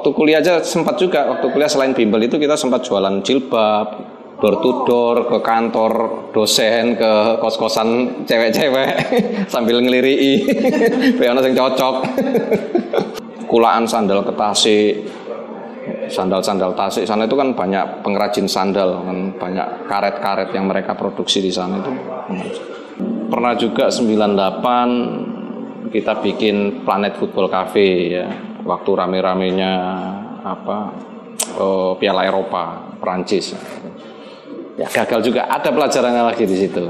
waktu 0.00 0.16
kuliah 0.16 0.40
aja 0.40 0.64
sempat 0.64 0.96
juga 0.96 1.28
waktu 1.28 1.52
kuliah 1.52 1.68
selain 1.68 1.92
bimbel 1.92 2.24
itu 2.24 2.40
kita 2.40 2.56
sempat 2.56 2.80
jualan 2.88 3.20
jilbab 3.20 4.16
door 4.40 4.56
to 4.64 4.88
door 4.88 5.28
ke 5.28 5.44
kantor 5.44 5.92
dosen 6.32 6.96
ke 6.96 7.36
kos-kosan 7.36 8.24
cewek-cewek 8.24 8.96
sambil 9.52 9.84
ngeliri 9.84 10.40
Peona 11.20 11.42
yang 11.44 11.52
cocok. 11.52 11.94
Kulaan 13.44 13.84
sandal 13.84 14.24
ke 14.24 14.32
Tasik 14.32 15.04
sandal-sandal 16.08 16.72
Tasik. 16.72 17.04
Sana 17.04 17.28
itu 17.28 17.36
kan 17.36 17.52
banyak 17.52 18.00
pengrajin 18.00 18.48
sandal 18.48 19.04
kan 19.04 19.36
banyak 19.36 19.84
karet-karet 19.84 20.48
yang 20.56 20.64
mereka 20.64 20.96
produksi 20.96 21.44
di 21.44 21.52
sana 21.52 21.76
itu. 21.76 21.92
Pernah 23.28 23.52
juga 23.60 23.92
98 23.92 25.92
kita 25.92 26.24
bikin 26.24 26.88
Planet 26.88 27.20
Football 27.20 27.52
Cafe 27.52 28.16
ya 28.16 28.49
waktu 28.64 28.90
rame-ramenya 28.92 29.72
apa 30.40 30.78
oh, 31.56 31.96
Piala 31.96 32.24
Eropa 32.24 32.94
Prancis 33.00 33.56
ya 34.80 34.88
gagal 34.88 35.20
juga. 35.28 35.44
Ada 35.44 35.68
pelajarannya 35.68 36.24
lagi 36.24 36.44
di 36.48 36.56
situ. 36.56 36.84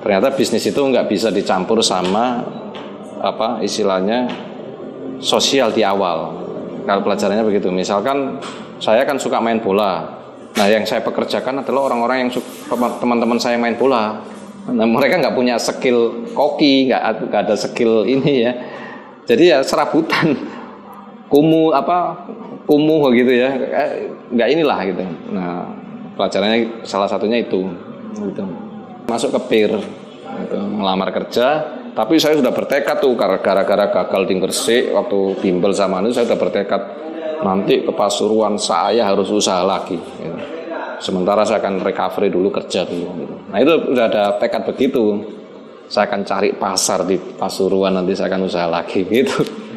Ternyata 0.00 0.32
bisnis 0.32 0.64
itu 0.64 0.80
nggak 0.80 1.12
bisa 1.12 1.28
dicampur 1.28 1.84
sama 1.84 2.40
apa 3.20 3.60
istilahnya 3.60 4.32
sosial 5.20 5.68
di 5.68 5.84
awal. 5.84 6.48
Kalau 6.88 7.04
pelajarannya 7.04 7.44
begitu. 7.44 7.68
Misalkan 7.68 8.40
saya 8.80 9.04
kan 9.04 9.20
suka 9.20 9.36
main 9.44 9.60
bola. 9.60 10.16
Nah 10.56 10.66
yang 10.66 10.88
saya 10.88 11.04
pekerjakan 11.04 11.60
adalah 11.60 11.92
orang-orang 11.92 12.26
yang 12.26 12.30
teman-teman 12.72 13.36
saya 13.36 13.60
main 13.60 13.76
bola. 13.76 14.24
Nah 14.72 14.86
mereka 14.88 15.20
nggak 15.20 15.36
punya 15.36 15.60
skill 15.60 16.32
koki 16.32 16.88
nggak 16.88 17.44
ada 17.44 17.54
skill 17.60 18.08
ini 18.08 18.48
ya. 18.48 18.52
Jadi 19.28 19.52
ya 19.52 19.60
serabutan 19.60 20.32
kumuh 21.28 21.76
apa 21.76 22.16
kumuh 22.64 23.12
gitu 23.12 23.32
ya 23.32 23.48
eh, 23.52 24.12
nggak 24.32 24.48
inilah 24.52 24.78
gitu 24.88 25.04
nah 25.32 25.68
pelajarannya 26.16 26.82
salah 26.82 27.06
satunya 27.06 27.44
itu 27.44 27.68
gitu. 28.16 28.44
masuk 29.06 29.30
ke 29.38 29.40
PIR 29.48 29.72
gitu, 30.44 30.58
melamar 30.66 31.14
kerja 31.14 31.78
tapi 31.94 32.18
saya 32.18 32.38
sudah 32.38 32.54
bertekad 32.54 33.02
tuh 33.02 33.14
gara-gara 33.14 33.86
gagal 33.90 34.22
di 34.26 34.34
Gresik 34.38 34.94
waktu 34.94 35.18
bimbel 35.42 35.74
sama 35.74 36.02
itu 36.02 36.14
saya 36.14 36.26
sudah 36.30 36.40
bertekad 36.40 36.82
nanti 37.42 37.86
ke 37.86 37.92
Pasuruan 37.94 38.58
saya 38.58 39.06
harus 39.06 39.30
usaha 39.30 39.62
lagi 39.62 39.98
gitu. 39.98 40.38
sementara 40.98 41.46
saya 41.46 41.62
akan 41.62 41.84
recovery 41.84 42.32
dulu 42.32 42.50
kerja 42.50 42.82
dulu 42.82 43.08
gitu. 43.22 43.34
nah 43.52 43.58
itu 43.62 43.72
sudah 43.94 44.06
ada 44.10 44.24
tekad 44.42 44.62
begitu 44.66 45.04
saya 45.88 46.04
akan 46.04 46.20
cari 46.26 46.52
pasar 46.52 47.06
di 47.08 47.16
Pasuruan 47.16 47.96
nanti 47.96 48.12
saya 48.12 48.28
akan 48.28 48.42
usaha 48.44 48.66
lagi 48.68 49.06
gitu 49.22 49.67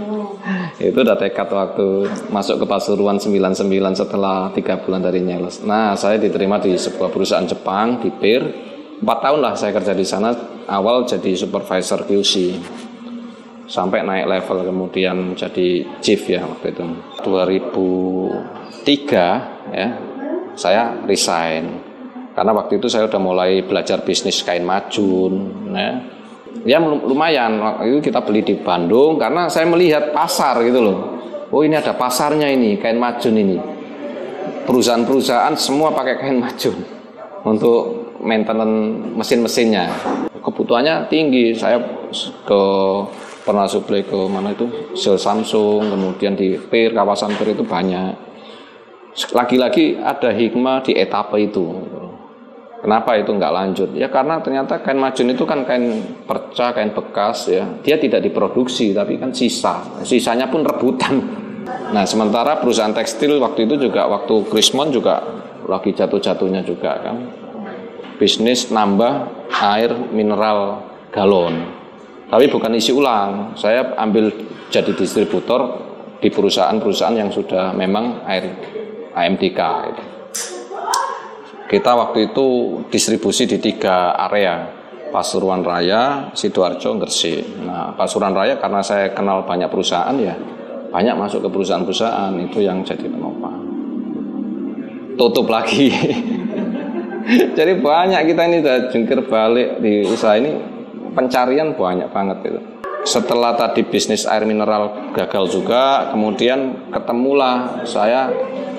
itu 0.81 0.97
udah 0.97 1.13
tekad 1.13 1.45
waktu 1.53 2.09
masuk 2.33 2.63
ke 2.63 2.65
Pasuruan 2.65 3.21
99 3.21 3.69
setelah 3.93 4.49
tiga 4.49 4.81
bulan 4.81 5.05
dari 5.05 5.21
Nyeles. 5.21 5.61
Nah, 5.61 5.93
saya 5.93 6.17
diterima 6.17 6.57
di 6.57 6.73
sebuah 6.73 7.13
perusahaan 7.13 7.45
Jepang 7.45 8.01
di 8.01 8.09
PIR. 8.09 8.43
Empat 9.01 9.17
tahun 9.21 9.39
lah 9.45 9.53
saya 9.53 9.77
kerja 9.77 9.93
di 9.93 10.05
sana. 10.05 10.33
Awal 10.65 11.05
jadi 11.05 11.37
supervisor 11.37 12.05
QC 12.05 12.57
sampai 13.71 14.03
naik 14.03 14.27
level 14.27 14.67
kemudian 14.67 15.31
jadi 15.31 15.87
chief 16.03 16.27
ya 16.27 16.43
waktu 16.43 16.75
itu 16.75 16.83
2003 17.23 18.83
ya 19.71 19.87
saya 20.59 20.91
resign 21.07 21.79
karena 22.35 22.51
waktu 22.51 22.83
itu 22.83 22.91
saya 22.91 23.07
udah 23.07 23.21
mulai 23.23 23.63
belajar 23.63 24.03
bisnis 24.03 24.43
kain 24.43 24.67
majun 24.67 25.71
ya 25.71 26.03
ya 26.65 26.77
lumayan. 26.81 27.61
Itu 27.85 27.99
kita 28.11 28.21
beli 28.23 28.45
di 28.45 28.55
Bandung 28.59 29.17
karena 29.17 29.47
saya 29.47 29.67
melihat 29.67 30.11
pasar 30.15 30.61
gitu 30.65 30.81
loh. 30.81 30.97
Oh 31.51 31.61
ini 31.67 31.75
ada 31.75 31.91
pasarnya 31.91 32.47
ini 32.47 32.79
kain 32.79 32.95
majun 32.95 33.35
ini. 33.35 33.57
Perusahaan-perusahaan 34.63 35.51
semua 35.57 35.91
pakai 35.91 36.15
kain 36.21 36.39
majun 36.39 36.75
untuk 37.51 38.15
maintenance 38.23 39.17
mesin-mesinnya. 39.17 39.91
Kebutuhannya 40.41 41.11
tinggi. 41.11 41.51
Saya 41.53 41.81
ke 42.47 42.61
pernah 43.43 43.65
supply 43.67 44.05
ke 44.05 44.19
mana 44.29 44.53
itu? 44.53 44.69
Sel 44.95 45.17
Samsung 45.17 45.91
kemudian 45.91 46.37
di 46.37 46.55
PIR 46.55 46.95
kawasan 46.95 47.35
PIR 47.35 47.57
itu 47.57 47.65
banyak. 47.65 48.13
Lagi-lagi 49.35 49.99
ada 49.99 50.31
hikmah 50.31 50.87
di 50.87 50.95
etapa 50.95 51.35
itu 51.35 51.90
Kenapa 52.81 53.13
itu 53.13 53.29
nggak 53.29 53.53
lanjut? 53.53 53.89
Ya 53.93 54.09
karena 54.09 54.41
ternyata 54.41 54.81
kain 54.81 54.97
majun 54.97 55.29
itu 55.29 55.45
kan 55.45 55.61
kain 55.69 56.17
perca, 56.25 56.73
kain 56.73 56.89
bekas 56.89 57.45
ya. 57.45 57.61
Dia 57.85 58.01
tidak 58.01 58.25
diproduksi 58.25 58.89
tapi 58.89 59.21
kan 59.21 59.29
sisa. 59.29 60.01
Sisanya 60.01 60.49
pun 60.49 60.65
rebutan. 60.65 61.21
Nah 61.93 62.09
sementara 62.09 62.57
perusahaan 62.57 62.89
tekstil 62.89 63.37
waktu 63.37 63.69
itu 63.69 63.85
juga 63.85 64.09
waktu 64.09 64.49
Krismon 64.49 64.89
juga 64.89 65.21
lagi 65.69 65.93
jatuh-jatuhnya 65.93 66.65
juga 66.65 66.97
kan. 67.05 67.17
Bisnis 68.17 68.73
nambah 68.73 69.29
air 69.61 69.93
mineral 70.09 70.81
galon. 71.13 71.61
Tapi 72.33 72.49
bukan 72.49 72.73
isi 72.73 72.89
ulang. 72.89 73.53
Saya 73.53 73.93
ambil 73.93 74.33
jadi 74.73 74.89
distributor 74.97 75.85
di 76.17 76.33
perusahaan-perusahaan 76.33 77.13
yang 77.13 77.29
sudah 77.29 77.77
memang 77.77 78.25
air 78.25 78.57
AMDK. 79.13 79.61
Gitu. 79.85 80.10
Kita 81.71 81.95
waktu 81.95 82.35
itu 82.35 82.47
distribusi 82.91 83.47
di 83.47 83.55
tiga 83.55 84.11
area, 84.27 84.67
Pasuruan 85.07 85.63
Raya, 85.63 86.27
Sidoarjo, 86.35 86.99
Gresik. 86.99 87.63
Nah, 87.63 87.95
Pasuruan 87.95 88.35
Raya 88.35 88.59
karena 88.59 88.83
saya 88.83 89.15
kenal 89.15 89.47
banyak 89.47 89.71
perusahaan 89.71 90.11
ya, 90.19 90.35
banyak 90.91 91.15
masuk 91.15 91.47
ke 91.47 91.49
perusahaan-perusahaan 91.51 92.35
itu 92.43 92.59
yang 92.59 92.83
jadi 92.83 93.07
penopang. 93.07 93.55
Tutup 95.15 95.47
lagi. 95.47 95.95
jadi 97.57 97.79
banyak 97.79 98.19
kita 98.19 98.41
ini 98.51 98.55
udah 98.59 98.77
jungkir 98.91 99.23
balik 99.31 99.79
di 99.79 100.03
usaha 100.03 100.35
ini 100.35 100.51
pencarian 101.15 101.71
banyak 101.71 102.11
banget 102.11 102.51
gitu. 102.51 102.59
Setelah 103.07 103.55
tadi 103.55 103.87
bisnis 103.87 104.27
air 104.27 104.43
mineral 104.43 105.15
gagal 105.15 105.55
juga, 105.55 106.11
kemudian 106.11 106.91
ketemulah 106.91 107.87
saya 107.87 108.27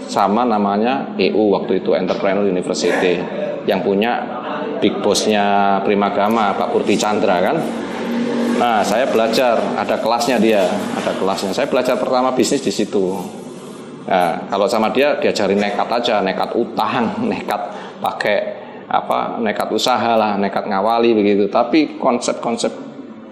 sama 0.06 0.46
namanya 0.46 1.14
EU 1.18 1.54
waktu 1.54 1.82
itu 1.82 1.94
Entrepreneur 1.94 2.46
University 2.46 3.18
yang 3.66 3.82
punya 3.82 4.22
big 4.82 4.98
bossnya 5.02 5.78
Primagama 5.86 6.54
Pak 6.58 6.68
Purti 6.74 6.98
Chandra 6.98 7.38
kan? 7.38 7.56
Nah 8.58 8.82
saya 8.86 9.06
belajar 9.10 9.58
ada 9.78 9.98
kelasnya 9.98 10.38
dia 10.38 10.66
ada 10.98 11.12
kelasnya. 11.16 11.54
Saya 11.54 11.66
belajar 11.66 11.98
pertama 11.98 12.34
bisnis 12.34 12.62
di 12.62 12.70
situ. 12.74 13.18
Nah, 14.02 14.50
kalau 14.50 14.66
sama 14.66 14.90
dia 14.90 15.14
diajarin 15.22 15.62
nekat 15.62 15.86
aja 15.86 16.18
nekat 16.18 16.58
utang 16.58 17.16
nekat 17.32 17.60
pakai 18.02 18.38
apa 18.90 19.38
nekat 19.38 19.70
usaha 19.70 20.18
lah 20.18 20.34
nekat 20.36 20.66
ngawali 20.66 21.14
begitu. 21.14 21.46
Tapi 21.46 21.96
konsep-konsep 22.02 22.70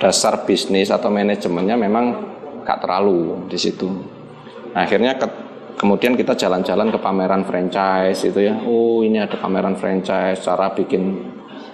dasar 0.00 0.48
bisnis 0.48 0.88
atau 0.88 1.12
manajemennya 1.12 1.76
memang 1.76 2.04
gak 2.64 2.80
terlalu 2.80 3.44
di 3.50 3.58
situ. 3.60 3.90
Nah, 4.72 4.86
akhirnya 4.86 5.18
kemudian 5.76 6.16
kita 6.18 6.34
jalan-jalan 6.38 6.90
ke 6.90 6.98
pameran 6.98 7.42
franchise 7.44 8.24
itu 8.26 8.40
ya. 8.46 8.54
Oh 8.64 9.02
ini 9.04 9.20
ada 9.20 9.36
pameran 9.36 9.76
franchise 9.76 10.42
cara 10.42 10.72
bikin 10.72 11.20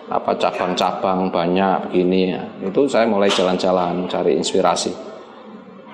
apa 0.06 0.38
cabang-cabang 0.38 1.30
banyak 1.30 1.90
begini 1.90 2.20
ya. 2.34 2.42
Itu 2.62 2.86
saya 2.86 3.06
mulai 3.06 3.30
jalan-jalan 3.30 4.06
cari 4.06 4.38
inspirasi. 4.38 4.92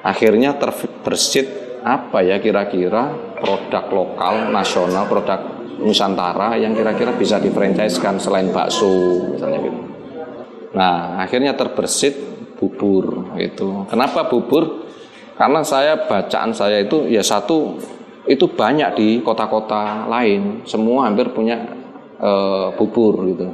Akhirnya 0.02 0.58
terbersit 0.58 1.80
apa 1.82 2.22
ya 2.22 2.38
kira-kira 2.38 3.34
produk 3.42 3.84
lokal 3.90 4.54
nasional 4.54 5.06
produk 5.10 5.40
Nusantara 5.82 6.54
yang 6.54 6.78
kira-kira 6.78 7.10
bisa 7.18 7.42
difranchisekan 7.42 8.14
selain 8.22 8.54
bakso 8.54 9.18
misalnya 9.34 9.58
gitu. 9.66 9.80
Nah 10.78 11.18
akhirnya 11.18 11.58
terbersit 11.58 12.14
bubur 12.54 13.34
itu. 13.34 13.90
Kenapa 13.90 14.30
bubur 14.30 14.81
karena 15.42 15.66
saya 15.66 16.06
bacaan 16.06 16.54
saya 16.54 16.86
itu 16.86 17.10
ya 17.10 17.18
satu 17.18 17.74
itu 18.30 18.46
banyak 18.46 18.94
di 18.94 19.08
kota-kota 19.26 20.06
lain. 20.06 20.62
Semua 20.62 21.10
hampir 21.10 21.34
punya 21.34 21.58
e, 22.14 22.30
bubur 22.78 23.26
gitu. 23.26 23.50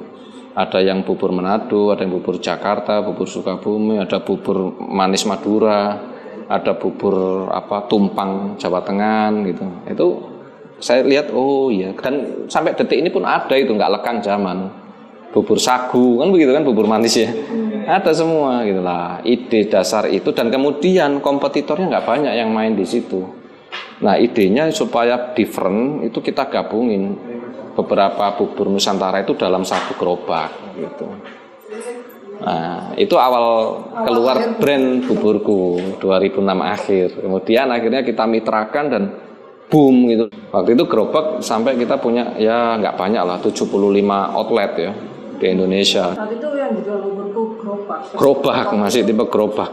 Ada 0.53 0.85
yang 0.85 1.01
bubur 1.01 1.33
Manado 1.33 1.89
ada 1.89 2.05
yang 2.05 2.21
bubur 2.21 2.37
Jakarta 2.45 3.01
bubur 3.01 3.25
Sukabumi 3.25 3.97
ada 3.97 4.21
bubur 4.21 4.77
manis 4.77 5.25
Madura 5.25 5.97
ada 6.45 6.77
bubur 6.77 7.49
apa 7.49 7.89
tumpang 7.89 8.61
Jawa 8.61 8.85
Tengah 8.85 9.33
gitu. 9.49 9.65
Itu 9.89 10.07
saya 10.85 11.09
lihat 11.09 11.33
oh 11.33 11.73
iya. 11.73 11.97
Dan 11.97 12.45
sampai 12.53 12.77
detik 12.77 13.01
ini 13.01 13.09
pun 13.09 13.25
ada 13.25 13.57
itu 13.57 13.73
nggak 13.73 13.97
lekang 13.97 14.21
zaman 14.21 14.69
bubur 15.31 15.61
sagu 15.61 16.21
kan 16.21 16.29
begitu 16.33 16.51
kan 16.57 16.65
bubur 16.65 16.89
manis 16.89 17.17
ya 17.21 17.29
hmm. 17.29 17.85
ada 17.85 18.13
semua 18.17 18.65
gitulah 18.65 19.21
ide 19.25 19.69
dasar 19.69 20.09
itu 20.09 20.33
dan 20.33 20.49
kemudian 20.49 21.21
kompetitornya 21.21 21.97
nggak 21.97 22.07
banyak 22.07 22.33
yang 22.33 22.51
main 22.53 22.73
di 22.73 22.89
situ 22.89 23.39
Nah 23.99 24.15
idenya 24.15 24.71
supaya 24.71 25.35
different 25.35 26.07
itu 26.07 26.23
kita 26.23 26.47
gabungin 26.47 27.19
beberapa 27.75 28.35
bubur 28.39 28.71
Nusantara 28.71 29.23
itu 29.23 29.35
dalam 29.35 29.67
satu 29.67 29.99
gerobak 29.99 30.51
gitu. 30.79 31.07
Nah 32.39 32.95
itu 32.95 33.19
awal 33.19 33.79
keluar 34.07 34.55
brand 34.59 35.03
buburku 35.03 35.99
2006 35.99 36.47
akhir. 36.63 37.09
Kemudian 37.19 37.67
akhirnya 37.75 38.07
kita 38.07 38.25
mitrakan 38.31 38.87
dan 38.87 39.03
boom 39.67 40.07
gitu. 40.07 40.25
Waktu 40.55 40.79
itu 40.79 40.85
gerobak 40.87 41.43
sampai 41.43 41.75
kita 41.75 41.99
punya 41.99 42.39
ya 42.39 42.79
nggak 42.79 42.95
banyak 42.95 43.23
lah 43.27 43.43
75 43.43 43.67
outlet 44.39 44.73
ya 44.79 44.93
di 45.39 45.47
Indonesia. 45.55 46.13
Saat 46.13 46.35
itu 46.35 46.49
yang 46.59 46.75
dijual 46.75 47.01
bubur 47.07 47.27
tuh 47.31 47.47
gerobak. 47.59 48.01
Gerobak 48.13 48.67
masih 48.75 49.03
tipe 49.07 49.25
gerobak. 49.31 49.71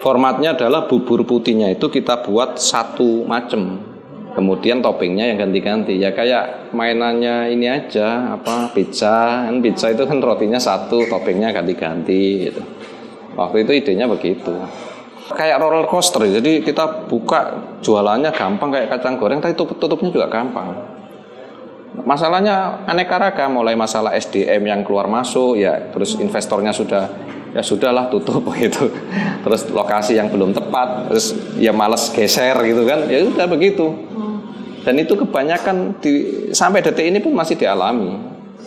Formatnya 0.00 0.54
adalah 0.54 0.86
bubur 0.86 1.24
putihnya 1.24 1.72
itu 1.72 1.90
kita 1.90 2.22
buat 2.24 2.56
satu 2.56 3.24
macam. 3.26 3.80
Kemudian 4.34 4.82
toppingnya 4.82 5.30
yang 5.30 5.46
ganti-ganti 5.46 5.94
ya 5.94 6.10
kayak 6.10 6.74
mainannya 6.74 7.54
ini 7.54 7.70
aja 7.70 8.34
apa 8.34 8.66
pizza 8.74 9.46
kan 9.46 9.62
pizza 9.62 9.94
itu 9.94 10.02
kan 10.02 10.18
rotinya 10.18 10.58
satu 10.58 11.06
toppingnya 11.06 11.54
ganti-ganti 11.54 12.50
gitu. 12.50 12.62
Waktu 13.38 13.62
itu 13.62 13.72
idenya 13.78 14.10
begitu 14.10 14.54
kayak 15.32 15.56
roller 15.56 15.88
coaster 15.88 16.28
jadi 16.28 16.60
kita 16.60 17.08
buka 17.08 17.56
jualannya 17.80 18.28
gampang 18.28 18.68
kayak 18.68 18.92
kacang 18.92 19.16
goreng 19.16 19.40
tapi 19.40 19.56
tutup 19.56 19.80
tutupnya 19.80 20.12
juga 20.12 20.28
gampang 20.28 20.76
masalahnya 22.02 22.82
aneka 22.90 23.14
ragam 23.22 23.54
mulai 23.54 23.78
masalah 23.78 24.18
SDM 24.18 24.66
yang 24.66 24.80
keluar 24.82 25.06
masuk 25.06 25.54
ya 25.54 25.94
terus 25.94 26.18
investornya 26.18 26.74
sudah 26.74 27.06
ya 27.54 27.62
sudahlah 27.62 28.10
tutup 28.10 28.42
gitu. 28.58 28.90
Terus 29.46 29.70
lokasi 29.70 30.18
yang 30.18 30.28
belum 30.28 30.50
tepat 30.50 31.08
terus 31.08 31.32
ya 31.56 31.70
males 31.70 32.10
geser 32.10 32.58
gitu 32.66 32.82
kan. 32.84 33.06
Ya 33.06 33.22
sudah 33.22 33.46
begitu. 33.46 33.94
Dan 34.84 35.00
itu 35.00 35.16
kebanyakan 35.16 35.96
di, 35.96 36.12
sampai 36.52 36.84
detik 36.84 37.08
ini 37.08 37.16
pun 37.22 37.32
masih 37.32 37.56
dialami. 37.56 38.20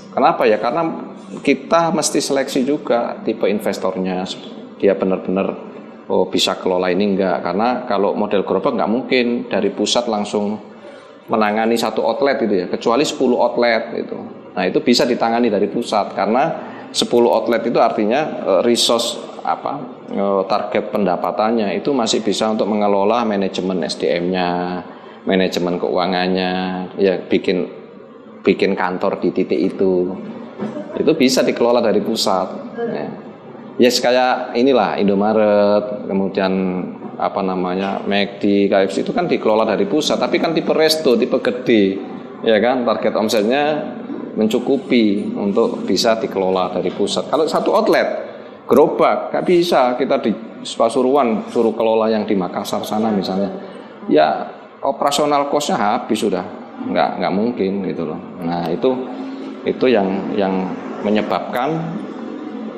Kenapa 0.09 0.49
ya? 0.49 0.57
Karena 0.57 1.13
kita 1.45 1.93
mesti 1.93 2.17
seleksi 2.17 2.65
juga 2.65 3.21
tipe 3.21 3.45
investornya. 3.45 4.25
Dia 4.81 4.97
benar-benar 4.97 5.53
oh 6.09 6.25
bisa 6.25 6.57
kelola 6.57 6.89
ini 6.89 7.13
enggak. 7.13 7.45
Karena 7.45 7.85
kalau 7.85 8.17
model 8.17 8.41
gerobak 8.41 8.73
nggak 8.73 8.89
mungkin. 8.89 9.45
Dari 9.45 9.69
pusat 9.69 10.09
langsung 10.09 10.57
menangani 11.27 11.75
satu 11.75 12.03
outlet 12.03 12.39
itu 12.43 12.53
ya 12.63 12.67
kecuali 12.71 13.03
10 13.03 13.19
outlet 13.35 13.83
itu 13.95 14.19
nah 14.57 14.63
itu 14.65 14.79
bisa 14.81 15.05
ditangani 15.05 15.51
dari 15.51 15.67
pusat 15.69 16.15
karena 16.17 16.43
10 16.89 17.03
outlet 17.27 17.61
itu 17.67 17.77
artinya 17.77 18.21
uh, 18.41 18.61
resource 18.63 19.19
apa 19.43 19.79
uh, 20.11 20.43
target 20.47 20.91
pendapatannya 20.91 21.75
itu 21.77 21.95
masih 21.95 22.23
bisa 22.23 22.51
untuk 22.51 22.67
mengelola 22.67 23.23
manajemen 23.23 23.79
SDM-nya 23.85 24.49
manajemen 25.27 25.75
keuangannya 25.75 26.51
ya 26.95 27.13
bikin 27.27 27.67
bikin 28.47 28.79
kantor 28.79 29.19
di 29.19 29.35
titik 29.35 29.59
itu. 29.59 30.15
Itu 30.97 31.11
bisa 31.13 31.43
dikelola 31.43 31.83
dari 31.83 31.99
pusat 31.99 32.47
ya. 32.79 33.07
Yes 33.77 34.01
kayak 34.01 34.57
inilah 34.57 34.97
Indomaret 34.97 36.09
kemudian 36.09 36.51
apa 37.17 37.41
namanya 37.41 38.05
McD, 38.05 38.69
KFC 38.69 39.01
itu 39.01 39.09
kan 39.09 39.25
dikelola 39.25 39.65
dari 39.65 39.89
pusat 39.89 40.21
tapi 40.21 40.37
kan 40.37 40.53
tipe 40.53 40.69
resto, 40.69 41.17
tipe 41.17 41.41
gede 41.41 41.97
ya 42.45 42.57
kan? 42.61 42.85
Target 42.85 43.13
omsetnya 43.17 43.63
mencukupi 44.37 45.33
untuk 45.33 45.81
bisa 45.81 46.21
dikelola 46.21 46.77
dari 46.77 46.93
pusat. 46.93 47.25
Kalau 47.33 47.49
satu 47.49 47.73
outlet 47.73 48.05
gerobak 48.69 49.33
nggak 49.33 49.45
bisa 49.45 49.97
kita 49.97 50.21
di 50.21 50.31
Pasuruan 50.57 51.47
suruh 51.53 51.71
kelola 51.71 52.09
yang 52.11 52.25
di 52.25 52.33
Makassar 52.33 52.83
sana 52.83 53.13
misalnya. 53.13 53.49
Ya 54.09 54.51
operasional 54.81 55.47
costnya 55.47 55.77
habis 55.77 56.19
sudah. 56.21 56.43
Nggak 56.85 57.23
nggak 57.23 57.33
mungkin 57.33 57.71
gitu 57.87 58.03
loh. 58.09 58.19
Nah 58.43 58.67
itu 58.67 58.89
itu 59.63 59.85
yang 59.87 60.33
yang 60.35 60.53
menyebabkan 61.05 61.77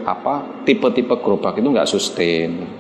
apa 0.06 0.64
tipe-tipe 0.68 1.18
gerobak 1.24 1.58
itu 1.58 1.68
nggak 1.72 1.90
sustain. 1.90 2.79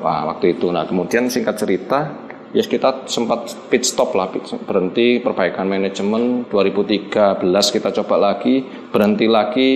Wah 0.00 0.24
waktu 0.28 0.56
itu, 0.56 0.72
nah 0.72 0.88
kemudian 0.88 1.28
singkat 1.28 1.60
cerita, 1.60 2.08
ya 2.56 2.64
kita 2.64 3.04
sempat 3.04 3.52
pit 3.68 3.84
stop 3.84 4.16
lah, 4.16 4.32
pit, 4.32 4.48
berhenti 4.64 5.20
perbaikan 5.20 5.68
manajemen 5.68 6.48
2013 6.48 7.42
kita 7.74 7.88
coba 8.02 8.32
lagi, 8.32 8.64
berhenti 8.88 9.26
lagi 9.28 9.70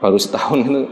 baru 0.00 0.16
setahun 0.16 0.60
itu. 0.64 0.84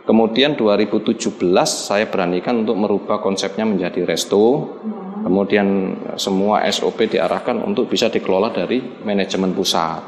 Kemudian 0.00 0.58
2017 0.58 1.38
saya 1.66 2.10
beranikan 2.10 2.66
untuk 2.66 2.74
merubah 2.74 3.22
konsepnya 3.22 3.62
menjadi 3.62 4.02
resto. 4.02 4.74
Kemudian 5.20 5.94
semua 6.16 6.64
SOP 6.72 7.04
diarahkan 7.04 7.60
untuk 7.60 7.86
bisa 7.86 8.08
dikelola 8.08 8.50
dari 8.50 8.80
manajemen 9.04 9.52
pusat. 9.52 10.00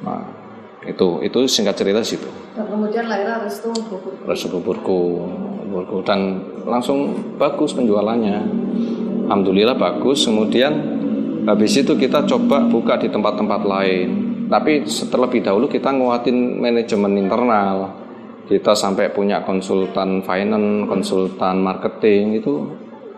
Nah, 0.00 0.40
itu 0.88 1.20
itu 1.20 1.38
singkat 1.44 1.76
cerita 1.76 2.00
situ 2.00 2.28
dan 2.56 2.64
kemudian 2.64 3.04
lahirlah 3.04 3.44
restu 3.44 3.68
buburku 3.68 4.10
restu 4.24 4.46
buburku 4.48 5.00
buburku 5.70 6.02
dan 6.02 6.42
langsung 6.66 7.14
bagus 7.38 7.70
penjualannya 7.78 8.42
alhamdulillah 9.30 9.78
bagus 9.78 10.26
kemudian 10.26 10.74
habis 11.46 11.78
itu 11.78 11.94
kita 11.94 12.26
coba 12.26 12.66
buka 12.66 12.98
di 12.98 13.06
tempat-tempat 13.06 13.62
lain 13.62 14.08
tapi 14.50 14.82
terlebih 14.84 15.46
dahulu 15.46 15.70
kita 15.70 15.94
nguatin 15.94 16.58
manajemen 16.58 17.14
internal 17.22 17.94
kita 18.50 18.74
sampai 18.74 19.14
punya 19.14 19.46
konsultan 19.46 20.26
finance 20.26 20.90
konsultan 20.90 21.62
marketing 21.62 22.42
itu 22.42 22.66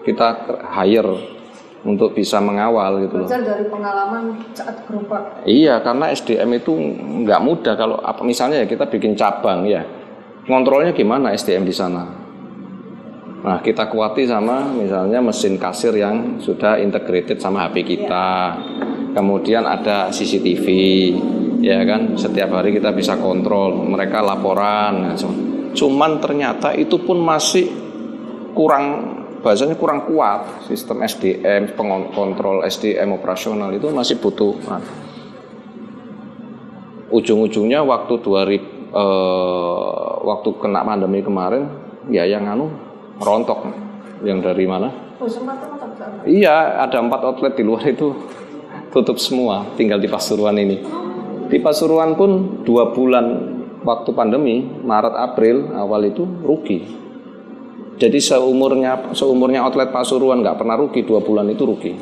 kita 0.04 0.60
hire 0.76 1.40
untuk 1.82 2.14
bisa 2.14 2.38
mengawal 2.38 3.02
gitu 3.02 3.22
loh. 3.22 3.26
Belajar 3.26 3.42
dari 3.42 3.66
pengalaman 3.66 4.38
saat 4.54 4.86
gerobak. 4.86 5.42
Iya, 5.42 5.82
karena 5.82 6.14
SDM 6.14 6.62
itu 6.62 6.72
nggak 7.26 7.42
mudah 7.42 7.74
kalau 7.74 7.98
apa 7.98 8.22
misalnya 8.22 8.62
ya 8.62 8.66
kita 8.70 8.86
bikin 8.86 9.18
cabang 9.18 9.66
ya. 9.66 9.82
Kontrolnya 10.46 10.94
gimana 10.94 11.34
SDM 11.34 11.66
di 11.66 11.74
sana? 11.74 12.21
Nah, 13.42 13.58
kita 13.58 13.90
kuati 13.90 14.22
sama 14.22 14.70
misalnya 14.70 15.18
mesin 15.18 15.58
kasir 15.58 15.90
yang 15.98 16.38
sudah 16.38 16.78
integrated 16.78 17.42
sama 17.42 17.66
HP 17.66 17.82
kita. 17.82 18.54
Kemudian 19.12 19.66
ada 19.66 20.14
CCTV, 20.14 20.66
ya 21.58 21.82
kan? 21.82 22.14
Setiap 22.14 22.54
hari 22.54 22.78
kita 22.78 22.94
bisa 22.94 23.18
kontrol, 23.18 23.82
mereka 23.82 24.22
laporan. 24.22 25.18
Cuman 25.74 26.22
ternyata 26.22 26.70
itu 26.78 27.02
pun 27.02 27.18
masih 27.18 27.66
kurang 28.54 29.18
bahasanya 29.42 29.74
kurang 29.74 30.06
kuat 30.06 30.70
sistem 30.70 31.02
SDM 31.02 31.74
pengontrol 31.74 32.62
SDM 32.62 33.10
operasional 33.18 33.74
itu 33.74 33.90
masih 33.90 34.22
butuh 34.22 34.54
nah, 34.70 34.78
ujung-ujungnya 37.10 37.82
waktu 37.82 38.22
2000 38.22 38.22
eh, 38.22 40.12
waktu 40.22 40.48
kena 40.62 40.86
pandemi 40.86 41.26
kemarin 41.26 41.66
ya 42.06 42.22
yang 42.22 42.46
anu 42.46 42.91
rontok 43.22 43.60
yang 44.26 44.42
dari 44.42 44.66
mana? 44.66 44.90
Oh, 45.22 45.30
iya 46.26 46.82
ada 46.82 46.98
empat 46.98 47.22
outlet 47.22 47.54
di 47.54 47.62
luar 47.62 47.86
itu. 47.86 48.10
Tutup 48.92 49.16
semua 49.16 49.64
tinggal 49.78 49.96
di 49.96 50.10
Pasuruan 50.10 50.58
ini. 50.60 50.76
Di 51.48 51.56
Pasuruan 51.62 52.12
pun 52.12 52.60
dua 52.66 52.92
bulan 52.92 53.56
waktu 53.80 54.10
pandemi 54.12 54.60
Maret 54.84 55.14
April 55.16 55.72
awal 55.72 56.12
itu 56.12 56.26
rugi. 56.44 57.00
Jadi 57.96 58.18
seumurnya 58.20 59.14
seumurnya 59.16 59.64
outlet 59.64 59.94
Pasuruan 59.94 60.44
nggak 60.44 60.60
pernah 60.60 60.76
rugi 60.76 61.06
dua 61.08 61.24
bulan 61.24 61.48
itu 61.48 61.64
rugi. 61.64 61.92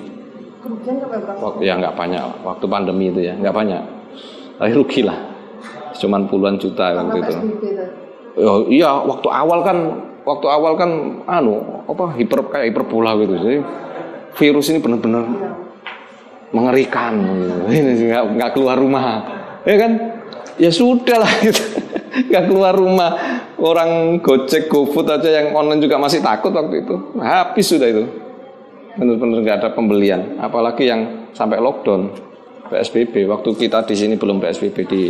Waktu 1.40 1.62
ya 1.62 1.78
nggak 1.78 1.94
banyak. 1.94 2.42
Waktu 2.42 2.64
pandemi 2.66 3.12
itu 3.12 3.20
ya 3.22 3.38
nggak 3.38 3.54
banyak. 3.54 3.82
Tapi 4.58 4.72
rugi 4.74 5.06
lah. 5.06 5.18
Cuman 5.94 6.26
puluhan 6.26 6.56
juta 6.56 6.90
Karena 6.90 7.06
waktu 7.06 7.18
itu. 7.22 7.34
Oh, 8.40 8.64
iya 8.66 8.90
waktu 9.04 9.28
awal 9.30 9.60
kan 9.62 9.78
waktu 10.26 10.46
awal 10.48 10.72
kan 10.76 10.90
anu 11.26 11.84
apa 11.88 12.14
hiper 12.16 12.46
kayak 12.50 12.72
hiperbola 12.72 13.16
gitu. 13.20 13.34
Jadi 13.40 13.58
virus 14.36 14.66
ini 14.70 14.78
benar-benar 14.78 15.24
mengerikan. 16.50 17.14
Ini 17.70 18.10
nggak 18.10 18.50
keluar 18.58 18.78
rumah. 18.78 19.22
Ya 19.62 19.76
kan? 19.78 19.92
Ya 20.60 20.70
sudah 20.74 21.24
lah 21.24 21.32
gitu. 21.46 21.62
nggak 22.10 22.44
keluar 22.50 22.74
rumah 22.74 23.10
orang 23.60 24.18
gojek 24.18 24.66
gofood 24.66 25.06
aja 25.06 25.30
yang 25.30 25.54
online 25.54 25.78
juga 25.78 25.94
masih 25.94 26.18
takut 26.18 26.50
waktu 26.50 26.82
itu 26.82 26.94
habis 27.22 27.70
sudah 27.70 27.86
itu 27.86 28.04
benar-benar 28.98 29.38
nggak 29.46 29.56
ada 29.62 29.70
pembelian 29.70 30.40
apalagi 30.42 30.90
yang 30.90 31.30
sampai 31.36 31.62
lockdown 31.62 32.10
PSBB 32.66 33.30
waktu 33.30 33.50
kita 33.54 33.86
di 33.86 33.94
sini 33.94 34.14
belum 34.18 34.42
PSBB 34.42 34.76
di 34.90 35.02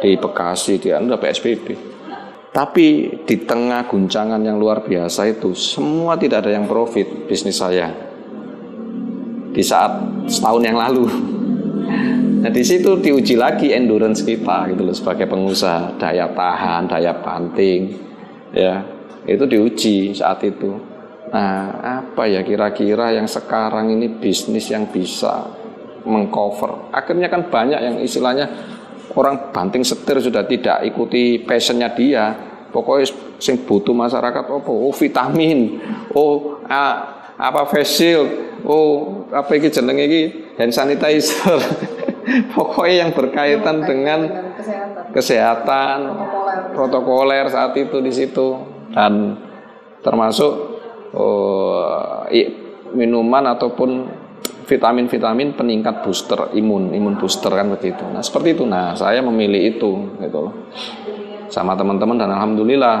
di 0.00 0.10
Bekasi 0.16 0.80
di 0.80 0.88
anda 0.94 1.20
PSBB 1.20 1.66
tapi 2.48 3.18
di 3.28 3.36
tengah 3.44 3.84
guncangan 3.86 4.40
yang 4.40 4.56
luar 4.56 4.84
biasa 4.84 5.28
itu 5.28 5.52
semua 5.52 6.16
tidak 6.16 6.46
ada 6.46 6.56
yang 6.56 6.64
profit 6.64 7.28
bisnis 7.28 7.60
saya 7.60 7.92
di 9.52 9.62
saat 9.64 10.26
setahun 10.28 10.62
yang 10.64 10.78
lalu 10.78 11.04
Nah 12.38 12.50
di 12.54 12.62
situ 12.62 13.02
diuji 13.02 13.34
lagi 13.34 13.74
endurance 13.74 14.22
kita 14.22 14.70
gitu 14.70 14.82
loh 14.86 14.94
sebagai 14.94 15.26
pengusaha 15.26 15.98
daya 15.98 16.30
tahan, 16.30 16.86
daya 16.86 17.10
banting, 17.18 17.98
ya 18.54 18.86
itu 19.26 19.42
diuji 19.42 20.14
saat 20.14 20.46
itu. 20.46 20.78
Nah 21.34 21.74
apa 21.82 22.30
ya 22.30 22.46
kira-kira 22.46 23.10
yang 23.10 23.26
sekarang 23.26 23.90
ini 23.90 24.06
bisnis 24.22 24.70
yang 24.70 24.86
bisa 24.86 25.50
mengcover? 26.06 26.94
Akhirnya 26.94 27.26
kan 27.26 27.50
banyak 27.50 27.80
yang 27.82 27.96
istilahnya 27.98 28.46
orang 29.14 29.52
banting 29.54 29.84
setir 29.86 30.18
sudah 30.20 30.44
tidak 30.44 30.84
ikuti 30.84 31.40
passionnya 31.44 31.92
dia. 31.92 32.34
Pokoknya 32.68 33.08
sing 33.40 33.64
butuh 33.64 33.96
masyarakat 33.96 34.44
apa? 34.44 34.68
Oh 34.68 34.92
vitamin, 34.92 35.80
oh 36.12 36.60
ah, 36.68 37.24
apa 37.40 37.64
face 37.72 37.96
shield, 37.96 38.28
oh 38.68 39.24
apa 39.32 39.56
iki 39.56 39.72
jenenge 39.72 40.04
iki 40.04 40.22
hand 40.60 40.74
sanitizer. 40.74 41.56
Pokoknya 42.54 43.08
yang 43.08 43.10
berkaitan 43.16 43.88
dengan 43.88 44.20
dengan 44.28 44.52
kesehatan 44.52 45.02
kesehatan 45.16 45.98
Protokoler. 46.12 46.58
protokoler 46.76 47.44
saat 47.48 47.72
itu 47.72 47.96
di 48.04 48.12
situ 48.12 48.60
dan 48.92 49.40
termasuk 50.04 50.52
oh, 51.16 52.28
minuman 52.92 53.56
ataupun 53.56 54.08
vitamin-vitamin 54.68 55.56
peningkat 55.56 56.04
booster 56.04 56.52
imun 56.52 56.92
imun 56.92 57.16
booster 57.16 57.48
kan 57.48 57.72
begitu. 57.72 58.04
Nah 58.04 58.20
seperti 58.20 58.52
itu. 58.52 58.68
Nah 58.68 58.92
saya 58.92 59.24
memilih 59.24 59.74
itu 59.74 59.90
gitu 60.20 60.38
loh. 60.38 60.54
Sama 61.48 61.72
teman-teman 61.72 62.20
dan 62.20 62.28
alhamdulillah 62.36 62.96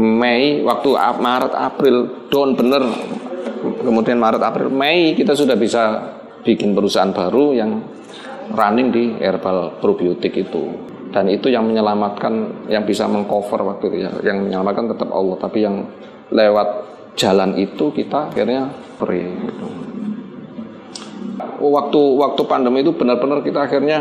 Mei 0.00 0.64
waktu 0.64 0.96
Maret 0.96 1.52
April 1.52 1.96
down 2.32 2.56
bener. 2.56 2.82
Kemudian 3.58 4.16
Maret 4.16 4.40
April 4.40 4.72
Mei 4.72 5.12
kita 5.12 5.36
sudah 5.36 5.54
bisa 5.58 6.16
bikin 6.40 6.72
perusahaan 6.72 7.12
baru 7.12 7.52
yang 7.52 7.84
running 8.56 8.88
di 8.88 9.04
herbal 9.20 9.76
probiotik 9.84 10.32
itu. 10.32 10.64
Dan 11.12 11.28
itu 11.28 11.52
yang 11.52 11.68
menyelamatkan 11.68 12.68
yang 12.72 12.84
bisa 12.88 13.04
mengcover 13.04 13.64
waktu 13.68 13.84
itu 13.92 13.96
ya. 14.08 14.12
Yang 14.24 14.48
menyelamatkan 14.48 14.96
tetap 14.96 15.12
Allah 15.12 15.36
tapi 15.36 15.60
yang 15.60 15.84
lewat 16.32 16.68
jalan 17.18 17.56
itu 17.60 17.92
kita 17.92 18.32
akhirnya 18.32 18.72
free 18.96 19.28
gitu. 19.44 19.87
Waktu 21.58 22.00
waktu 22.18 22.42
pandemi 22.46 22.82
itu 22.82 22.94
benar-benar 22.94 23.42
kita 23.42 23.66
akhirnya 23.66 23.98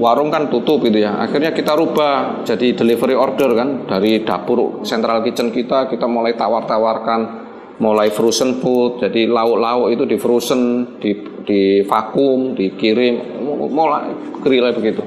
warung 0.00 0.32
kan 0.32 0.48
tutup 0.48 0.82
gitu 0.86 1.02
ya. 1.02 1.20
Akhirnya 1.20 1.52
kita 1.52 1.76
rubah 1.76 2.42
jadi 2.46 2.72
delivery 2.72 3.14
order 3.14 3.52
kan. 3.52 3.68
Dari 3.86 4.22
dapur 4.24 4.82
central 4.86 5.20
kitchen 5.26 5.52
kita 5.52 5.90
kita 5.90 6.06
mulai 6.08 6.34
tawar-tawarkan. 6.34 7.48
Mulai 7.80 8.12
frozen 8.12 8.60
food 8.60 9.00
jadi 9.00 9.24
lauk-lauk 9.24 9.88
itu 9.88 10.04
di 10.04 10.16
frozen 10.20 10.60
di 11.00 11.16
di 11.48 11.60
vakum 11.88 12.52
dikirim. 12.52 13.40
Mulai 13.72 14.36
gerilya 14.44 14.72
begitu. 14.76 15.00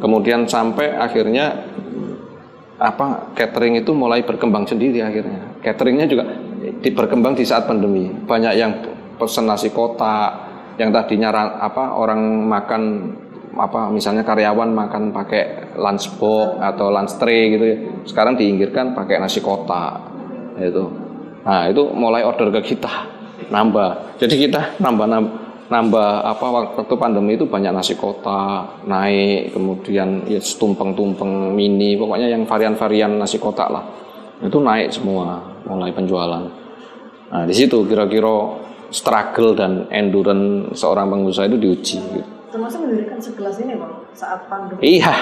Kemudian 0.00 0.48
sampai 0.48 0.96
akhirnya 0.96 1.68
apa 2.78 3.34
catering 3.34 3.82
itu 3.82 3.90
mulai 3.92 4.22
berkembang 4.22 4.64
sendiri 4.64 5.02
akhirnya. 5.02 5.60
Cateringnya 5.60 6.06
juga 6.08 6.24
di- 6.80 6.94
berkembang 6.94 7.36
di 7.36 7.44
saat 7.44 7.68
pandemi. 7.68 8.06
Banyak 8.06 8.52
yang 8.56 8.72
pesen 9.18 9.50
nasi 9.50 9.74
kotak 9.74 10.48
yang 10.78 10.94
tadinya 10.94 11.34
ra- 11.34 11.58
apa 11.58 11.98
orang 11.98 12.46
makan 12.46 12.82
apa 13.58 13.90
misalnya 13.90 14.22
karyawan 14.22 14.70
makan 14.70 15.10
pakai 15.10 15.74
lunchbox 15.74 16.62
atau 16.62 16.94
lunch 16.94 17.18
tray 17.18 17.58
gitu 17.58 17.64
ya 17.66 17.76
sekarang 18.06 18.38
diinggirkan 18.38 18.94
pakai 18.94 19.18
nasi 19.18 19.42
kotak 19.42 19.98
itu 20.62 20.86
nah 21.42 21.66
itu 21.66 21.82
mulai 21.90 22.22
order 22.22 22.54
ke 22.54 22.74
kita 22.74 23.18
nambah. 23.50 24.18
Jadi 24.18 24.34
kita 24.48 24.82
nambah 24.82 25.06
nambah, 25.68 26.10
apa 26.24 26.46
waktu 26.80 26.94
pandemi 26.96 27.36
itu 27.36 27.44
banyak 27.44 27.72
nasi 27.76 27.92
kotak 27.92 28.88
naik 28.88 29.52
kemudian 29.52 30.24
ya 30.24 30.40
tumpeng-tumpeng 30.40 31.52
mini 31.52 31.94
pokoknya 31.94 32.32
yang 32.32 32.48
varian-varian 32.48 33.20
nasi 33.20 33.36
kotak 33.36 33.68
lah. 33.68 33.84
Itu 34.40 34.64
naik 34.64 34.94
semua 34.94 35.38
mulai 35.68 35.92
penjualan. 35.92 36.44
Nah 37.28 37.44
di 37.44 37.54
situ 37.54 37.84
kira-kira 37.84 38.64
struggle 38.88 39.52
dan 39.52 39.86
endurance 39.92 40.80
seorang 40.80 41.12
pengusaha 41.12 41.48
itu 41.48 41.58
diuji 41.60 41.96
gitu. 42.00 42.30
termasuk 42.48 42.80
mendirikan 42.88 43.20
segelas 43.20 43.60
ini 43.60 43.76
bang 43.76 43.92
saat 44.16 44.48
pandemi. 44.48 44.80
Iya, 44.80 45.12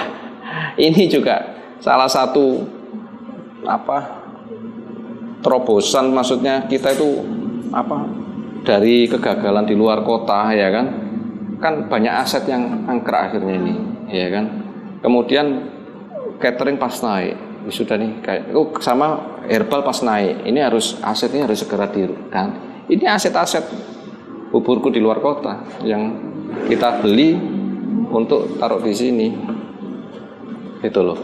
ini 0.87 1.11
juga 1.11 1.43
salah 1.83 2.07
satu 2.07 2.63
apa 3.67 4.23
terobosan 5.43 6.15
maksudnya 6.15 6.63
kita 6.71 6.95
itu 6.95 7.27
apa 7.75 8.07
dari 8.63 9.11
kegagalan 9.11 9.67
di 9.67 9.75
luar 9.75 10.07
kota 10.07 10.55
ya 10.55 10.71
kan? 10.71 10.87
Kan 11.59 11.91
banyak 11.91 12.13
aset 12.15 12.47
yang 12.47 12.87
angker 12.87 13.11
akhirnya 13.11 13.59
ini 13.59 13.75
ya 14.07 14.31
kan? 14.31 14.45
Kemudian 15.03 15.67
catering 16.39 16.79
pas 16.79 16.95
naik 17.03 17.35
sudah 17.67 17.99
nih 17.99 18.23
kayak 18.23 18.55
oh 18.55 18.71
sama 18.79 19.39
herbal 19.51 19.83
pas 19.83 19.99
naik 19.99 20.47
ini 20.47 20.63
harus 20.63 20.95
asetnya 21.03 21.43
harus 21.43 21.59
segera 21.59 21.91
di 21.91 22.07
kan 22.31 22.66
ini 22.87 23.05
aset-aset 23.05 23.63
buburku 24.51 24.87
di 24.87 25.03
luar 25.03 25.19
kota 25.19 25.83
yang 25.83 26.15
kita 26.71 27.03
beli 27.03 27.35
untuk 28.07 28.55
taruh 28.55 28.79
di 28.79 28.93
sini. 28.95 29.27
Itu 30.79 31.01
loh. 31.03 31.19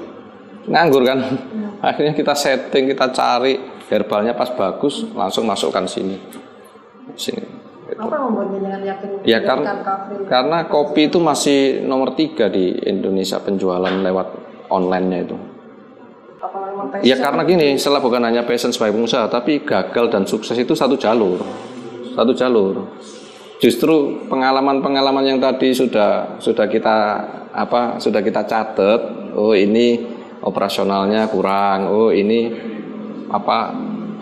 Nganggur 0.68 1.04
kan? 1.08 1.20
Akhirnya 1.80 2.14
kita 2.16 2.36
setting 2.36 2.92
kita 2.92 3.12
cari. 3.12 3.72
Herbalnya 3.84 4.34
pas 4.34 4.50
bagus 4.50 5.06
langsung 5.14 5.46
masukkan 5.46 5.86
sini. 5.86 6.18
Sini. 7.14 7.54
Gitu. 7.94 8.00
apa 8.00 8.16
yang 8.18 8.26
membuat 8.34 8.48
jenengan 8.58 8.82
yakin 8.82 9.10
ya 9.22 9.40
karena 9.46 9.72
karena 10.26 10.58
kopi 10.66 11.14
itu 11.14 11.20
masih 11.22 11.86
nomor 11.86 12.18
tiga 12.18 12.50
di 12.50 12.74
Indonesia 12.90 13.38
penjualan 13.38 13.92
lewat 13.92 14.28
online-nya 14.74 15.20
itu 15.30 15.38
Ya 17.04 17.16
karena 17.20 17.42
gini, 17.44 17.78
setelah 17.78 18.02
bukan 18.02 18.22
hanya 18.24 18.42
passion 18.44 18.74
sebagai 18.74 18.98
pengusaha, 18.98 19.30
tapi 19.30 19.62
gagal 19.62 20.06
dan 20.10 20.24
sukses 20.26 20.56
itu 20.56 20.74
satu 20.74 20.98
jalur, 20.98 21.40
satu 22.14 22.32
jalur. 22.34 22.90
Justru 23.60 24.28
pengalaman-pengalaman 24.28 25.24
yang 25.24 25.40
tadi 25.40 25.72
sudah 25.72 26.36
sudah 26.38 26.68
kita 26.68 26.98
apa 27.54 28.02
sudah 28.02 28.20
kita 28.20 28.44
catat, 28.44 29.32
oh 29.38 29.56
ini 29.56 30.04
operasionalnya 30.44 31.32
kurang, 31.32 31.88
oh 31.88 32.10
ini 32.12 32.52
apa 33.32 33.72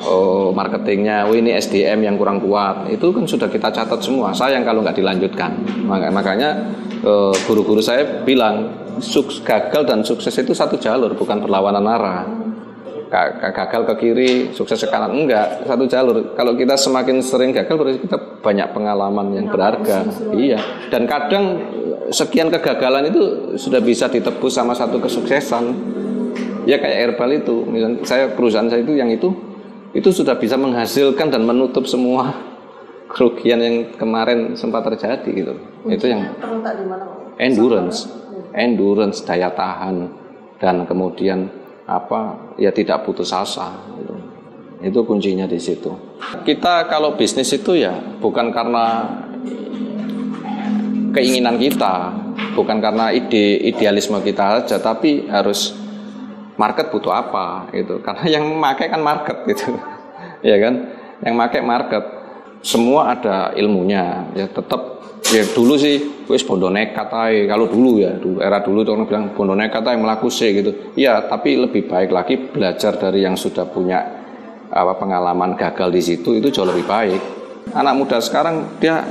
oh 0.01 0.53
marketingnya, 0.53 1.25
oh 1.25 1.33
ini 1.33 1.53
SDM 1.53 2.05
yang 2.05 2.15
kurang 2.17 2.41
kuat, 2.41 2.89
itu 2.89 3.09
kan 3.09 3.25
sudah 3.25 3.49
kita 3.49 3.69
catat 3.69 3.97
semua. 4.01 4.29
Sayang 4.33 4.61
kalau 4.61 4.81
nggak 4.81 4.97
dilanjutkan. 4.97 5.51
Maka- 5.85 6.13
Makanya 6.13 6.49
eh, 7.01 7.33
guru-guru 7.49 7.81
saya 7.81 8.21
bilang 8.21 8.80
sukses 8.99 9.39
gagal 9.45 9.87
dan 9.87 10.03
sukses 10.03 10.33
itu 10.35 10.51
satu 10.51 10.75
jalur, 10.75 11.15
bukan 11.15 11.39
perlawanan 11.39 11.85
arah. 11.87 12.27
Ga- 13.11 13.35
ga- 13.43 13.51
gagal 13.51 13.81
ke 13.91 13.93
kiri, 13.99 14.31
sukses 14.55 14.79
ke 14.79 14.87
kanan 14.87 15.11
enggak, 15.11 15.67
satu 15.67 15.83
jalur. 15.83 16.31
Kalau 16.31 16.55
kita 16.55 16.79
semakin 16.79 17.19
sering 17.19 17.51
gagal 17.51 17.75
berarti 17.75 17.99
kita 18.07 18.17
banyak 18.39 18.67
pengalaman 18.71 19.35
yang 19.35 19.51
berharga. 19.51 20.07
Iya. 20.31 20.59
Dan 20.87 21.11
kadang 21.11 21.59
sekian 22.07 22.47
kegagalan 22.47 23.11
itu 23.11 23.21
sudah 23.59 23.83
bisa 23.83 24.07
ditebus 24.07 24.55
sama 24.55 24.71
satu 24.71 24.99
kesuksesan. 24.99 25.75
Ya 26.63 26.79
kayak 26.79 26.97
herbal 27.11 27.35
itu, 27.35 27.67
misalnya 27.67 27.99
saya 28.07 28.31
perusahaan 28.31 28.69
saya 28.71 28.79
itu 28.79 28.95
yang 28.95 29.11
itu 29.11 29.27
itu 29.91 30.07
sudah 30.07 30.39
bisa 30.39 30.55
menghasilkan 30.55 31.27
dan 31.27 31.43
menutup 31.43 31.83
semua 31.83 32.31
kerugian 33.11 33.59
yang 33.59 33.75
kemarin 33.99 34.55
sempat 34.55 34.87
terjadi 34.87 35.29
gitu. 35.35 35.53
Itu 35.83 36.07
yang 36.07 36.31
terletak 36.39 36.79
di 36.79 36.85
mana 36.87 37.03
Bang? 37.11 37.35
endurance, 37.41 38.07
endurance 38.55 39.23
daya 39.23 39.51
tahan 39.51 40.09
dan 40.61 40.85
kemudian 40.85 41.49
apa 41.89 42.53
ya 42.55 42.71
tidak 42.71 43.03
putus 43.03 43.33
asa 43.33 43.73
gitu. 43.99 44.15
itu 44.81 44.99
kuncinya 45.05 45.45
di 45.45 45.59
situ. 45.59 45.91
Kita 46.45 46.87
kalau 46.87 47.17
bisnis 47.17 47.51
itu 47.53 47.77
ya 47.77 47.93
bukan 48.21 48.49
karena 48.53 49.09
keinginan 51.11 51.59
kita 51.59 52.15
bukan 52.55 52.79
karena 52.79 53.11
ide 53.11 53.59
idealisme 53.67 54.17
kita 54.23 54.63
saja 54.63 54.79
tapi 54.79 55.27
harus 55.27 55.75
market 56.55 56.89
butuh 56.89 57.13
apa 57.13 57.69
gitu. 57.75 57.99
Karena 58.01 58.25
yang 58.39 58.43
memakai 58.47 58.87
kan 58.89 59.01
market 59.01 59.37
gitu. 59.47 59.75
Ya 60.41 60.57
kan? 60.57 60.89
Yang 61.21 61.35
pakai 61.37 61.61
market. 61.61 62.03
Semua 62.65 63.13
ada 63.13 63.53
ilmunya 63.53 64.25
ya 64.33 64.49
tetap 64.49 65.01
ya 65.31 65.43
dulu 65.55 65.79
sih 65.79 66.27
wis 66.27 66.43
bondo 66.43 66.67
nekat 66.67 67.07
ae. 67.11 67.47
kalau 67.47 67.71
dulu 67.71 68.03
ya 68.03 68.11
dulu 68.19 68.43
era 68.43 68.59
dulu 68.59 68.83
tuh 68.83 68.93
orang 68.99 69.07
bilang 69.07 69.25
bondo 69.31 69.55
nekat 69.55 69.83
ae 69.87 69.97
melaku 69.97 70.27
sih 70.27 70.51
gitu. 70.51 70.71
Ya 70.99 71.23
tapi 71.25 71.55
lebih 71.55 71.87
baik 71.87 72.11
lagi 72.11 72.35
belajar 72.37 72.99
dari 72.99 73.23
yang 73.23 73.39
sudah 73.39 73.63
punya 73.71 73.99
apa 74.71 74.95
pengalaman 74.95 75.55
gagal 75.59 75.89
di 75.91 76.01
situ 76.03 76.35
itu 76.35 76.51
jauh 76.51 76.67
lebih 76.67 76.83
baik. 76.87 77.21
Anak 77.71 77.93
muda 77.95 78.17
sekarang 78.19 78.79
dia 78.79 79.03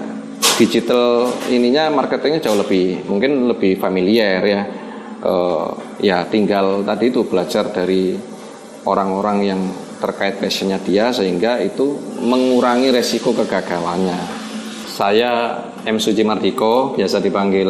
digital 0.61 1.33
ininya 1.49 1.89
marketingnya 1.89 2.45
jauh 2.45 2.57
lebih 2.61 3.05
mungkin 3.09 3.49
lebih 3.49 3.81
familiar 3.81 4.45
ya. 4.45 4.63
Eh, 5.21 5.69
ya 6.01 6.25
tinggal 6.29 6.81
tadi 6.81 7.13
itu 7.13 7.29
belajar 7.29 7.69
dari 7.69 8.17
orang-orang 8.89 9.39
yang 9.45 9.61
terkait 10.01 10.41
passionnya 10.41 10.81
dia 10.81 11.13
sehingga 11.13 11.61
itu 11.61 12.01
mengurangi 12.25 12.89
resiko 12.89 13.37
kegagalannya. 13.37 14.17
Saya 14.89 15.61
M. 15.89 15.97
Suji 15.97 16.21
Mardiko 16.27 16.93
biasa 16.93 17.25
dipanggil 17.25 17.69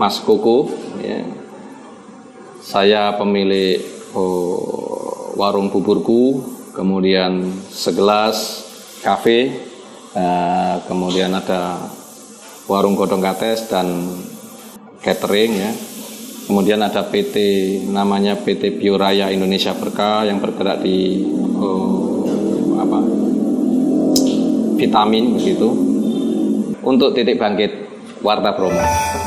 Mas 0.00 0.16
Koko 0.24 0.72
ya. 1.04 1.20
saya 2.64 3.12
pemilik 3.20 3.80
oh, 4.16 5.36
warung 5.36 5.68
buburku 5.68 6.40
kemudian 6.72 7.44
segelas 7.68 8.64
kafe 9.04 9.52
eh, 10.16 10.74
kemudian 10.88 11.36
ada 11.36 11.92
warung 12.64 12.96
godong 12.96 13.20
kates 13.20 13.68
dan 13.68 14.16
catering 15.04 15.52
ya 15.60 15.70
kemudian 16.48 16.80
ada 16.80 17.04
PT 17.04 17.36
namanya 17.92 18.40
PT 18.40 18.80
Bioraya 18.80 19.28
Indonesia 19.28 19.76
Berkah 19.76 20.24
yang 20.24 20.40
bergerak 20.40 20.80
di 20.80 21.28
oh, 21.60 22.24
apa 22.80 22.98
vitamin 24.80 25.36
begitu 25.36 25.89
untuk 26.84 27.12
titik 27.12 27.36
bangkit 27.36 27.70
Warta 28.24 28.52
Bromo. 28.56 29.19